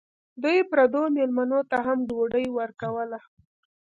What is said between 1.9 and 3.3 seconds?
ډوډۍ ورکوله.